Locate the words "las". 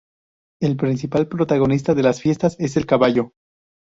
2.01-2.21